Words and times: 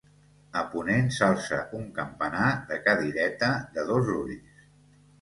A 0.61 0.63
ponent 0.71 1.11
s'alça 1.17 1.59
un 1.81 1.85
campanar 1.99 2.49
de 2.73 2.83
cadireta 2.89 3.55
de 3.79 3.89
dos 3.95 4.15
ulls. 4.19 4.61